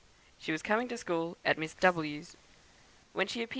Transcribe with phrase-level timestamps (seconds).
[0.39, 2.35] She was coming to school at Miss W 's.